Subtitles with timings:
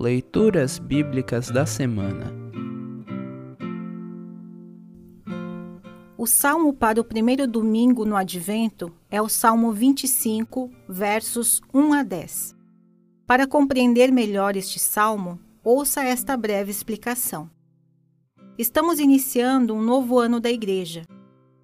[0.00, 2.32] Leituras Bíblicas da Semana
[6.16, 12.02] O salmo para o primeiro domingo no Advento é o Salmo 25, versos 1 a
[12.02, 12.56] 10.
[13.26, 17.50] Para compreender melhor este salmo, ouça esta breve explicação.
[18.56, 21.02] Estamos iniciando um novo ano da Igreja.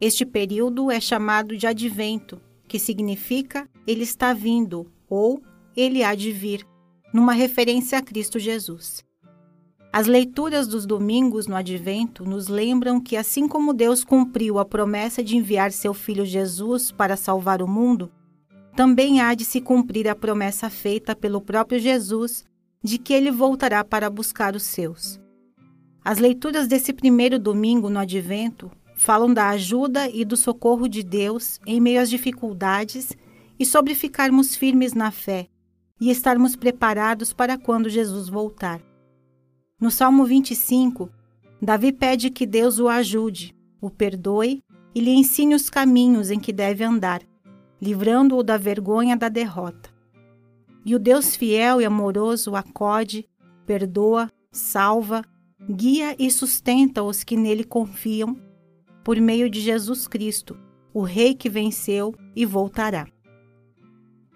[0.00, 5.42] Este período é chamado de Advento, que significa Ele está vindo ou
[5.74, 6.69] Ele há de vir
[7.12, 9.04] numa referência a Cristo Jesus.
[9.92, 15.22] As leituras dos domingos no Advento nos lembram que, assim como Deus cumpriu a promessa
[15.22, 18.10] de enviar seu Filho Jesus para salvar o mundo,
[18.76, 22.44] também há de se cumprir a promessa feita pelo próprio Jesus
[22.82, 25.20] de que ele voltará para buscar os seus.
[26.04, 31.58] As leituras desse primeiro domingo no Advento falam da ajuda e do socorro de Deus
[31.66, 33.16] em meio às dificuldades
[33.58, 35.48] e sobre ficarmos firmes na fé
[36.00, 38.80] e estarmos preparados para quando Jesus voltar.
[39.80, 41.10] No Salmo 25,
[41.60, 44.62] Davi pede que Deus o ajude, o perdoe
[44.94, 47.22] e lhe ensine os caminhos em que deve andar,
[47.80, 49.90] livrando-o da vergonha da derrota.
[50.84, 53.28] E o Deus fiel e amoroso acode,
[53.66, 55.22] perdoa, salva,
[55.68, 58.36] guia e sustenta os que nele confiam,
[59.04, 60.58] por meio de Jesus Cristo,
[60.92, 63.06] o Rei que venceu e voltará.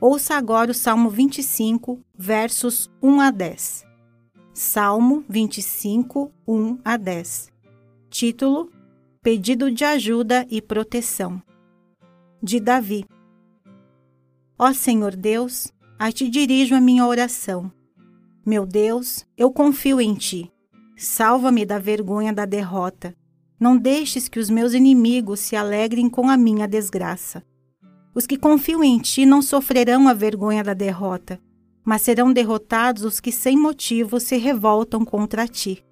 [0.06, 3.86] Ouça agora o Salmo 25, versos 1 a 10.
[4.52, 7.50] Salmo 25, 1 a 10.
[8.10, 8.70] Título:
[9.22, 11.42] Pedido de ajuda e proteção.
[12.42, 13.06] De Davi.
[14.58, 17.72] Ó Senhor Deus, a ti dirijo a minha oração.
[18.44, 20.52] Meu Deus, eu confio em ti.
[20.98, 23.16] Salva-me da vergonha da derrota.
[23.58, 27.42] Não deixes que os meus inimigos se alegrem com a minha desgraça.
[28.14, 31.40] Os que confiam em ti não sofrerão a vergonha da derrota,
[31.84, 35.84] mas serão derrotados os que sem motivo se revoltam contra ti.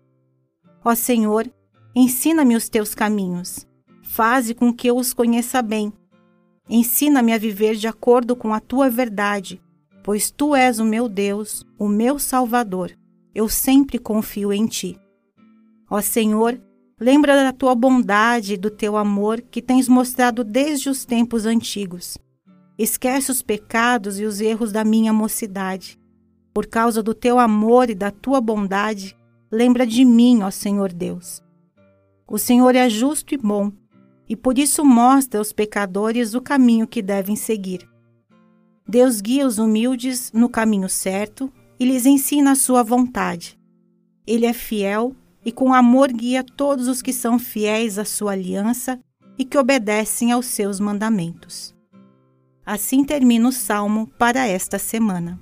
[0.85, 1.53] Ó Senhor,
[1.95, 3.67] ensina-me os teus caminhos.
[4.03, 5.93] Faze com que eu os conheça bem.
[6.69, 9.61] Ensina-me a viver de acordo com a tua verdade,
[10.03, 12.93] pois tu és o meu Deus, o meu Salvador.
[13.35, 14.99] Eu sempre confio em ti.
[15.91, 16.61] Ó Senhor,
[17.03, 22.17] Lembra da tua bondade e do teu amor que tens mostrado desde os tempos antigos.
[22.79, 25.99] Esquece os pecados e os erros da minha mocidade.
[26.55, 29.17] Por causa do teu amor e da tua bondade,
[29.51, 31.43] lembra de mim, ó Senhor Deus.
[32.25, 33.73] O Senhor é justo e bom,
[34.29, 37.85] e por isso mostra aos pecadores o caminho que devem seguir.
[38.89, 43.59] Deus guia os humildes no caminho certo e lhes ensina a sua vontade.
[44.25, 48.99] Ele é fiel e com amor guia todos os que são fiéis à sua aliança
[49.39, 51.75] e que obedecem aos seus mandamentos.
[52.65, 55.41] Assim termina o salmo para esta semana.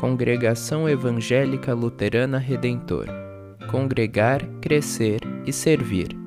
[0.00, 3.26] Congregação Evangélica Luterana Redentor
[3.66, 6.25] Congregar, Crescer e Servir.